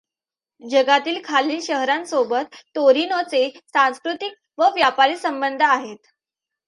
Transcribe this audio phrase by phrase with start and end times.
[0.61, 5.97] जगातील खालील शहरांसोबत तोरिनोचे सांस्कृतिक व व्यापारी संबंध आहेत.